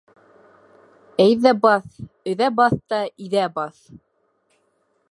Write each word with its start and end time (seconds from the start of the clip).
—Әйҙә 1.25 1.53
баҫ, 1.67 1.85
өҙә 2.33 2.49
баҫ 2.63 2.77
та 2.95 3.03
иҙә 3.27 3.47
баҫ! 3.61 3.87